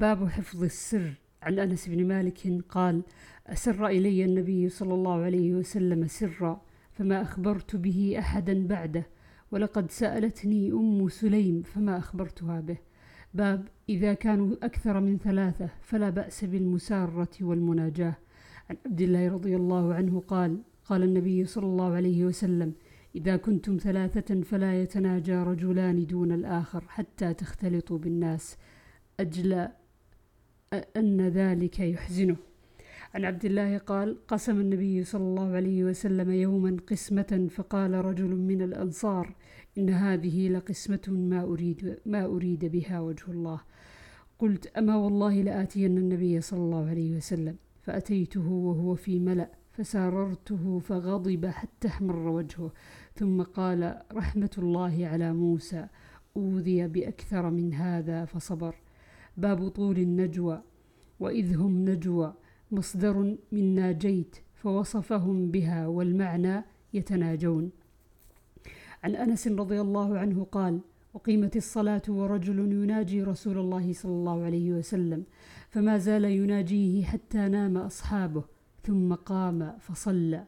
باب 0.00 0.28
حفظ 0.28 0.62
السر. 0.64 1.12
عن 1.42 1.58
أنس 1.58 1.88
بن 1.88 2.08
مالك 2.08 2.64
قال 2.68 3.02
أسر 3.46 3.86
إلي 3.86 4.24
النبي 4.24 4.68
صلى 4.68 4.94
الله 4.94 5.22
عليه 5.22 5.54
وسلم 5.54 6.06
سرا 6.06 6.62
فما 6.92 7.22
أخبرت 7.22 7.76
به 7.76 8.14
أحدا 8.18 8.66
بعده 8.66 9.06
ولقد 9.50 9.90
سألتني 9.90 10.72
أم 10.72 11.08
سليم 11.08 11.62
فما 11.62 11.98
أخبرتها 11.98 12.60
به. 12.60 12.76
باب 13.34 13.68
إذا 13.88 14.14
كانوا 14.14 14.56
أكثر 14.62 15.00
من 15.00 15.18
ثلاثة 15.18 15.68
فلا 15.82 16.10
بأس 16.10 16.44
بالمسارة 16.44 17.34
والمناجاة. 17.40 18.14
عن 18.70 18.76
عبد 18.86 19.00
الله 19.00 19.28
رضي 19.28 19.56
الله 19.56 19.94
عنه 19.94 20.20
قال 20.20 20.62
قال 20.84 21.02
النبي 21.02 21.44
صلى 21.44 21.66
الله 21.66 21.94
عليه 21.94 22.24
وسلم 22.24 22.72
إذا 23.14 23.36
كنتم 23.36 23.76
ثلاثة 23.76 24.40
فلا 24.40 24.82
يتناجى 24.82 25.34
رجلان 25.34 26.06
دون 26.06 26.32
الآخر 26.32 26.84
حتى 26.88 27.34
تختلطوا 27.34 27.98
بالناس. 27.98 28.56
أجل 29.20 29.68
أن 30.72 31.28
ذلك 31.28 31.80
يحزنه. 31.80 32.36
عن 33.14 33.24
عبد 33.24 33.44
الله 33.44 33.78
قال 33.78 34.26
قسم 34.26 34.60
النبي 34.60 35.04
صلى 35.04 35.22
الله 35.22 35.52
عليه 35.52 35.84
وسلم 35.84 36.30
يوما 36.30 36.76
قسمة 36.90 37.48
فقال 37.50 37.94
رجل 37.94 38.36
من 38.36 38.62
الأنصار 38.62 39.34
إن 39.78 39.90
هذه 39.90 40.48
لقسمة 40.48 41.00
ما 41.08 41.42
أريد, 41.42 41.98
ما 42.06 42.24
أريد 42.24 42.64
بها 42.64 43.00
وجه 43.00 43.24
الله. 43.28 43.60
قلت 44.38 44.66
أما 44.66 44.96
والله 44.96 45.42
لآتين 45.42 45.98
النبي 45.98 46.40
صلى 46.40 46.60
الله 46.60 46.88
عليه 46.88 47.16
وسلم 47.16 47.56
فأتيته 47.82 48.48
وهو 48.48 48.94
في 48.94 49.18
ملأ 49.18 49.50
فساررته 49.72 50.78
فغضب 50.78 51.46
حتى 51.46 51.88
احمر 51.88 52.28
وجهه. 52.28 52.72
ثم 53.14 53.42
قال 53.42 54.02
رحمة 54.12 54.50
الله 54.58 55.06
على 55.06 55.32
موسى 55.32 55.86
أوذي 56.36 56.88
بأكثر 56.88 57.50
من 57.50 57.74
هذا 57.74 58.24
فصبر. 58.24 58.74
باب 59.36 59.68
طول 59.68 59.98
النجوى 59.98 60.62
وإذ 61.20 61.56
هم 61.56 61.84
نجوى 61.84 62.34
مصدر 62.72 63.36
من 63.52 63.74
ناجيت 63.74 64.36
فوصفهم 64.54 65.50
بها 65.50 65.86
والمعنى 65.86 66.64
يتناجون. 66.94 67.70
عن 69.04 69.16
أنس 69.16 69.48
رضي 69.48 69.80
الله 69.80 70.18
عنه 70.18 70.44
قال 70.44 70.80
وقيمت 71.14 71.56
الصلاة 71.56 72.02
ورجل 72.08 72.58
يناجي 72.72 73.22
رسول 73.22 73.58
الله 73.58 73.92
صلى 73.92 74.12
الله 74.12 74.44
عليه 74.44 74.72
وسلم 74.72 75.24
فما 75.70 75.98
زال 75.98 76.24
يناجيه 76.24 77.04
حتى 77.04 77.48
نام 77.48 77.76
أصحابه 77.76 78.44
ثم 78.82 79.14
قام 79.14 79.78
فصلى. 79.78 80.44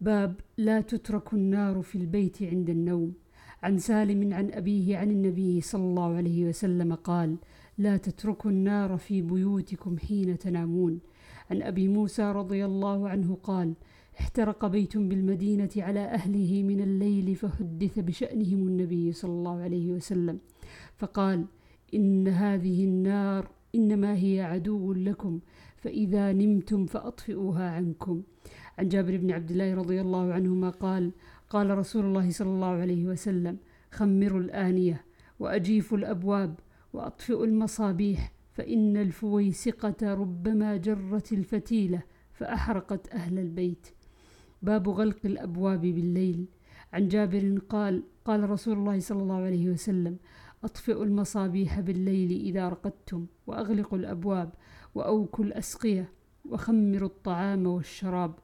باب 0.00 0.40
لا 0.56 0.80
تترك 0.80 1.34
النار 1.34 1.82
في 1.82 1.98
البيت 1.98 2.42
عند 2.42 2.70
النوم. 2.70 3.14
عن 3.62 3.78
سالم 3.78 4.34
عن 4.34 4.50
أبيه 4.50 4.98
عن 4.98 5.10
النبي 5.10 5.60
صلى 5.60 5.82
الله 5.82 6.16
عليه 6.16 6.48
وسلم 6.48 6.94
قال 6.94 7.36
لا 7.78 7.96
تتركوا 7.96 8.50
النار 8.50 8.96
في 8.96 9.22
بيوتكم 9.22 9.98
حين 9.98 10.38
تنامون. 10.38 11.00
عن 11.50 11.62
أبي 11.62 11.88
موسى 11.88 12.32
رضي 12.32 12.64
الله 12.64 13.08
عنه 13.08 13.38
قال 13.42 13.74
احترق 14.20 14.66
بيت 14.66 14.96
بالمدينة 14.96 15.70
على 15.76 16.00
أهله 16.00 16.62
من 16.62 16.80
الليل 16.80 17.34
فحدث 17.36 17.98
بشأنهم 17.98 18.68
النبي 18.68 19.12
صلى 19.12 19.30
الله 19.30 19.60
عليه 19.62 19.92
وسلم 19.92 20.38
فقال 20.96 21.44
إن 21.94 22.28
هذه 22.28 22.84
النار 22.84 23.50
إنما 23.74 24.16
هي 24.16 24.40
عدو 24.40 24.92
لكم 24.92 25.40
فإذا 25.76 26.32
نمتم 26.32 26.86
فأطفئوها 26.86 27.70
عنكم. 27.70 28.22
عن 28.78 28.88
جابر 28.88 29.16
بن 29.16 29.30
عبد 29.30 29.50
الله 29.50 29.74
رضي 29.74 30.00
الله 30.00 30.32
عنهما 30.32 30.70
قال 30.70 31.12
قال 31.50 31.78
رسول 31.78 32.04
الله 32.04 32.30
صلى 32.30 32.50
الله 32.50 32.66
عليه 32.66 33.06
وسلم 33.06 33.56
خمروا 33.90 34.40
الآنية 34.40 35.04
وأجيفوا 35.40 35.98
الأبواب 35.98 36.54
وأطفئوا 36.94 37.46
المصابيح 37.46 38.32
فإن 38.52 38.96
الفويسقة 38.96 40.14
ربما 40.14 40.76
جرت 40.76 41.32
الفتيلة 41.32 42.02
فأحرقت 42.32 43.08
أهل 43.08 43.38
البيت. 43.38 43.86
باب 44.62 44.88
غلق 44.88 45.18
الأبواب 45.24 45.80
بالليل. 45.80 46.46
عن 46.92 47.08
جابر 47.08 47.58
قال 47.68 48.02
قال 48.24 48.50
رسول 48.50 48.78
الله 48.78 49.00
صلى 49.00 49.22
الله 49.22 49.42
عليه 49.42 49.68
وسلم 49.68 50.16
أطفئوا 50.64 51.04
المصابيح 51.04 51.80
بالليل 51.80 52.30
إذا 52.30 52.68
رقدتم 52.68 53.26
وأغلقوا 53.46 53.98
الأبواب 53.98 54.52
وأوكوا 54.94 55.44
الأسقية 55.44 56.12
وخمروا 56.50 57.08
الطعام 57.08 57.66
والشراب. 57.66 58.34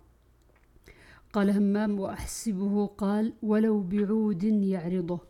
قال 1.32 1.50
همام 1.50 2.00
وأحسبه 2.00 2.86
قال 2.86 3.32
ولو 3.42 3.82
بعود 3.82 4.42
يعرضه. 4.42 5.20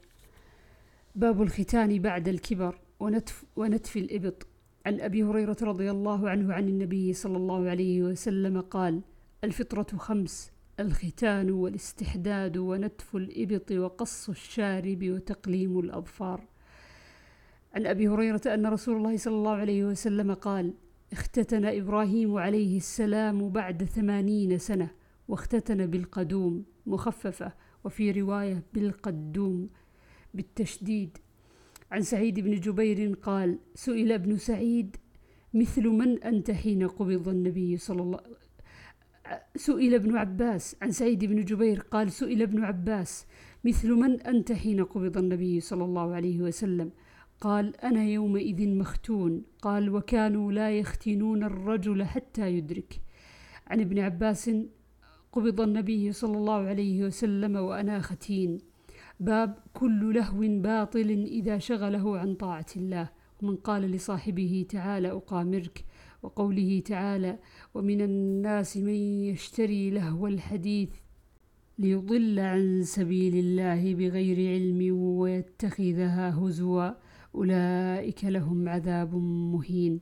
باب 1.14 1.42
الختان 1.42 1.98
بعد 1.98 2.28
الكبر. 2.28 2.78
ونتف, 3.00 3.44
ونتف 3.56 3.96
الإبط. 3.96 4.46
عن 4.86 5.00
أبي 5.00 5.24
هريرة 5.24 5.56
رضي 5.62 5.90
الله 5.90 6.30
عنه 6.30 6.54
عن 6.54 6.68
النبي 6.68 7.12
صلى 7.12 7.36
الله 7.36 7.70
عليه 7.70 8.02
وسلم 8.02 8.60
قال 8.60 9.00
الفطرة 9.44 9.96
خمس 9.96 10.52
الختان 10.80 11.50
والاستحداد 11.50 12.56
ونتف 12.56 13.16
الإبط 13.16 13.72
وقص 13.72 14.28
الشارب 14.28 14.98
وتقليم 15.04 15.78
الأظفار. 15.78 16.44
عن 17.74 17.86
أبي 17.86 18.08
هريرة 18.08 18.40
أن 18.46 18.66
رسول 18.66 18.96
الله 18.96 19.16
صلى 19.16 19.34
الله 19.34 19.54
عليه 19.54 19.84
وسلم 19.84 20.34
قال 20.34 20.74
اختتن 21.12 21.64
إبراهيم 21.64 22.36
عليه 22.36 22.76
السلام 22.76 23.48
بعد 23.48 23.84
ثمانين 23.84 24.58
سنة 24.58 24.90
واختتن 25.28 25.86
بالقدوم 25.86 26.64
مخففة 26.86 27.52
وفي 27.84 28.10
رواية 28.10 28.62
بالقدوم 28.74 29.68
بالتشديد. 30.34 31.18
عن 31.90 32.02
سعيد 32.02 32.40
بن 32.40 32.60
جبير 32.60 33.14
قال 33.22 33.58
سئل 33.74 34.12
ابن 34.12 34.36
سعيد 34.36 34.96
مثل 35.54 35.88
من 35.88 36.22
أنت 36.22 36.50
حين 36.50 36.88
قبض 36.88 37.28
النبي 37.28 37.76
صلى 37.76 38.02
الله 38.02 38.20
سئل 39.56 39.94
ابن 39.94 40.16
عباس 40.16 40.76
عن 40.82 40.90
سعيد 40.90 41.24
بن 41.24 41.44
جبير 41.44 41.80
قال 41.80 42.12
سئل 42.12 42.42
ابن 42.42 42.64
عباس 42.64 43.26
مثل 43.64 43.92
من 43.92 44.20
أنت 44.20 44.52
حين 44.52 44.84
قبض 44.84 45.18
النبي 45.18 45.60
صلى 45.60 45.84
الله 45.84 46.14
عليه 46.14 46.40
وسلم؟ 46.40 46.90
قال 47.40 47.76
أنا 47.76 48.04
يومئذ 48.04 48.68
مختون. 48.68 49.42
قال 49.62 49.90
وكانوا 49.90 50.52
لا 50.52 50.78
يختنون 50.78 51.44
الرجل 51.44 52.04
حتى 52.04 52.52
يدرك. 52.52 53.00
عن 53.66 53.80
ابن 53.80 53.98
عباس 53.98 54.50
قبض 55.32 55.60
النبي 55.60 56.12
صلى 56.12 56.36
الله 56.36 56.60
عليه 56.66 57.04
وسلم 57.04 57.56
وأنا 57.56 58.00
ختين. 58.00 58.58
باب 59.20 59.58
كل 59.72 60.14
لهو 60.14 60.40
باطل 60.62 61.10
إذا 61.10 61.58
شغله 61.58 62.18
عن 62.18 62.34
طاعة 62.34 62.66
الله 62.76 63.08
ومن 63.42 63.56
قال 63.56 63.82
لصاحبه 63.82 64.66
تعالى 64.68 65.10
أقامرك 65.10 65.84
وقوله 66.22 66.82
تعالى 66.84 67.38
ومن 67.74 68.00
الناس 68.00 68.76
من 68.76 68.94
يشتري 69.24 69.90
لهو 69.90 70.26
الحديث 70.26 70.88
ليضل 71.78 72.38
عن 72.38 72.82
سبيل 72.82 73.36
الله 73.36 73.94
بغير 73.94 74.36
علم 74.50 74.96
ويتخذها 74.96 76.38
هزوا 76.38 76.90
أولئك 77.34 78.24
لهم 78.24 78.68
عذاب 78.68 79.14
مهين. 79.52 80.00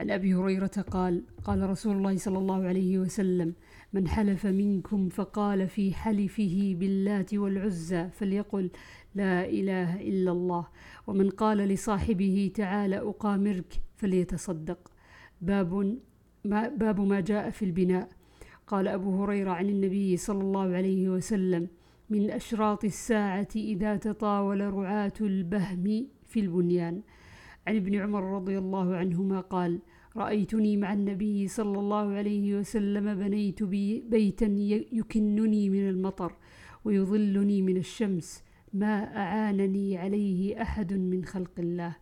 عن 0.00 0.10
أبي 0.10 0.34
هريرة 0.34 0.84
قال 0.90 1.22
قال 1.44 1.70
رسول 1.70 1.96
الله 1.96 2.16
صلى 2.16 2.38
الله 2.38 2.64
عليه 2.64 2.98
وسلم 2.98 3.54
من 3.92 4.08
حلف 4.08 4.46
منكم 4.46 5.08
فقال 5.08 5.68
في 5.68 5.94
حلفه 5.94 6.74
باللات 6.78 7.34
والعزى 7.34 8.08
فليقل 8.08 8.70
لا 9.14 9.44
إله 9.44 10.00
إلا 10.00 10.32
الله 10.32 10.66
ومن 11.06 11.30
قال 11.30 11.58
لصاحبه 11.58 12.50
تعالى 12.54 12.98
أقامرك 12.98 13.72
فليتصدق. 13.96 14.90
باب 15.40 15.98
ما, 16.44 16.68
باب 16.68 17.00
ما 17.00 17.20
جاء 17.20 17.50
في 17.50 17.64
البناء. 17.64 18.08
قال 18.66 18.88
أبو 18.88 19.22
هريرة 19.22 19.50
عن 19.50 19.68
النبي 19.68 20.16
صلى 20.16 20.40
الله 20.40 20.74
عليه 20.76 21.08
وسلم 21.08 21.68
من 22.10 22.30
أشراط 22.30 22.84
الساعة 22.84 23.48
إذا 23.56 23.96
تطاول 23.96 24.74
رعاة 24.74 25.12
البهم 25.20 26.06
في 26.26 26.40
البنيان. 26.40 27.02
عن 27.66 27.76
ابن 27.76 27.94
عمر 27.94 28.22
رضي 28.36 28.58
الله 28.58 28.96
عنهما 28.96 29.40
قال 29.40 29.80
رأيتني 30.16 30.76
مع 30.76 30.92
النبي 30.92 31.48
صلى 31.48 31.78
الله 31.78 32.14
عليه 32.14 32.58
وسلم 32.58 33.14
بنيت 33.14 33.62
بي 33.62 34.00
بيتا 34.00 34.46
يكنني 34.92 35.70
من 35.70 35.88
المطر 35.88 36.32
ويظلني 36.84 37.62
من 37.62 37.76
الشمس 37.76 38.44
ما 38.72 39.16
أعانني 39.16 39.98
عليه 39.98 40.62
أحد 40.62 40.92
من 40.92 41.24
خلق 41.24 41.50
الله. 41.58 41.96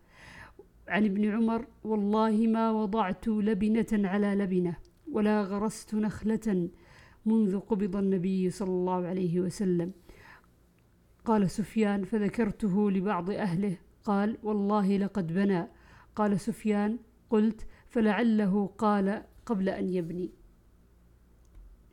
عن 0.88 1.05
ابن 1.05 1.25
عمر 1.25 1.66
والله 1.84 2.46
ما 2.46 2.70
وضعت 2.70 3.28
لبنة 3.28 3.87
على 3.93 4.34
لبنة 4.34 4.76
ولا 5.12 5.43
غرست 5.43 5.94
نخلة 5.94 6.69
منذ 7.26 7.58
قبض 7.58 7.96
النبي 7.96 8.50
صلى 8.50 8.70
الله 8.70 9.06
عليه 9.06 9.40
وسلم. 9.40 9.93
قال 11.25 11.50
سفيان 11.50 12.05
فذكرته 12.05 12.90
لبعض 12.90 13.31
أهله 13.31 13.76
قال 14.04 14.38
والله 14.42 14.96
لقد 14.96 15.32
بنى. 15.32 15.68
قال 16.16 16.40
سفيان 16.40 16.98
قلت 17.30 17.66
فلعله 17.88 18.66
قال 18.78 19.22
قبل 19.46 19.68
أن 19.68 19.88
يبني. 19.88 20.30